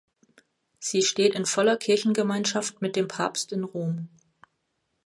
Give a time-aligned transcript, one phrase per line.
[0.79, 4.09] Sie steht in voller Kirchengemeinschaft mit dem Papst in Rom.